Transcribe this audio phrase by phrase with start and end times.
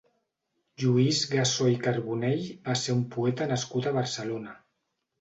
[0.83, 4.61] Lluís Gassó i Carbonell va ser un poeta nascut a Barcelona.